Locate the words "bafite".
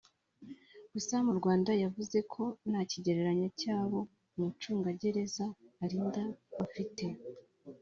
6.57-7.05